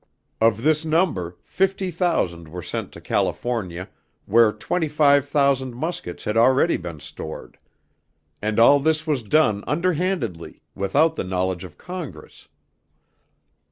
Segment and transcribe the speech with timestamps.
[0.41, 3.87] Of this number, fifty thousand were sent to California
[4.25, 7.59] where twenty five thousand muskets had already been stored.
[8.41, 12.47] And all this was done underhandedly, without the knowledge of Congress.